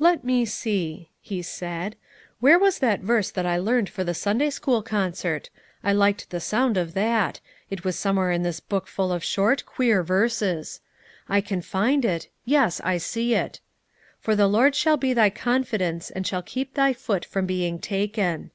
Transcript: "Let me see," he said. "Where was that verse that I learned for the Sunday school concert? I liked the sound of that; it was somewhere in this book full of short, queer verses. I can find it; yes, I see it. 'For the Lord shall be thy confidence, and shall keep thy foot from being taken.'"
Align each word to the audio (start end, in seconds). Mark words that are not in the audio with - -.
"Let 0.00 0.24
me 0.24 0.44
see," 0.44 1.10
he 1.20 1.40
said. 1.40 1.94
"Where 2.40 2.58
was 2.58 2.80
that 2.80 2.98
verse 2.98 3.30
that 3.30 3.46
I 3.46 3.58
learned 3.58 3.88
for 3.88 4.02
the 4.02 4.12
Sunday 4.12 4.50
school 4.50 4.82
concert? 4.82 5.50
I 5.84 5.92
liked 5.92 6.30
the 6.30 6.40
sound 6.40 6.76
of 6.76 6.94
that; 6.94 7.38
it 7.70 7.84
was 7.84 7.96
somewhere 7.96 8.32
in 8.32 8.42
this 8.42 8.58
book 8.58 8.88
full 8.88 9.12
of 9.12 9.22
short, 9.22 9.64
queer 9.64 10.02
verses. 10.02 10.80
I 11.28 11.40
can 11.40 11.62
find 11.62 12.04
it; 12.04 12.26
yes, 12.44 12.80
I 12.82 12.96
see 12.98 13.36
it. 13.36 13.60
'For 14.18 14.34
the 14.34 14.48
Lord 14.48 14.74
shall 14.74 14.96
be 14.96 15.14
thy 15.14 15.30
confidence, 15.30 16.10
and 16.10 16.26
shall 16.26 16.42
keep 16.42 16.74
thy 16.74 16.92
foot 16.92 17.24
from 17.24 17.46
being 17.46 17.78
taken.'" 17.78 18.50